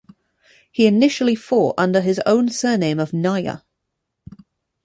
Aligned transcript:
He 0.71 0.87
initially 0.87 1.35
fought 1.35 1.75
under 1.77 2.01
his 2.01 2.19
own 2.25 2.49
surname 2.49 2.97
of 2.99 3.13
Naya. 3.13 3.59